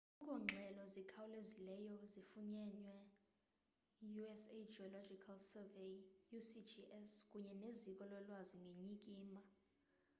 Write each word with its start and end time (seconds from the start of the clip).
akukho 0.03 0.33
ngxelo 0.43 0.83
zikhawlezileyo 0.93 1.93
zifunyenwe 2.11 2.93
yi-u.s.geological 4.11 5.37
survey 5.51 5.93
usgs 6.37 7.11
kunye 7.29 7.53
neziko 7.61 8.01
lolwazi 8.11 8.55
ngenyikima 8.63 9.39